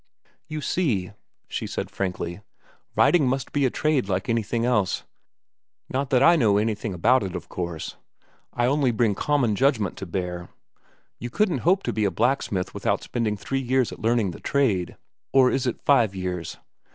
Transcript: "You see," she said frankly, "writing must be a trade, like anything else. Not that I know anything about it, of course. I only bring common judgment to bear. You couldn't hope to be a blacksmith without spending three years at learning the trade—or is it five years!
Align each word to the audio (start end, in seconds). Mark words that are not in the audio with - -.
"You 0.47 0.61
see," 0.61 1.11
she 1.47 1.67
said 1.67 1.91
frankly, 1.91 2.41
"writing 2.95 3.27
must 3.27 3.51
be 3.51 3.67
a 3.67 3.69
trade, 3.69 4.09
like 4.09 4.29
anything 4.29 4.65
else. 4.65 5.03
Not 5.89 6.09
that 6.09 6.23
I 6.23 6.35
know 6.35 6.57
anything 6.57 6.91
about 6.95 7.21
it, 7.21 7.35
of 7.35 7.49
course. 7.49 7.97
I 8.51 8.65
only 8.65 8.89
bring 8.89 9.13
common 9.13 9.55
judgment 9.55 9.97
to 9.97 10.07
bear. 10.07 10.49
You 11.19 11.29
couldn't 11.29 11.59
hope 11.59 11.83
to 11.83 11.93
be 11.93 12.05
a 12.05 12.09
blacksmith 12.09 12.73
without 12.73 13.03
spending 13.03 13.37
three 13.37 13.61
years 13.61 13.91
at 13.91 13.99
learning 14.01 14.31
the 14.31 14.39
trade—or 14.39 15.51
is 15.51 15.67
it 15.67 15.83
five 15.85 16.15
years! 16.15 16.57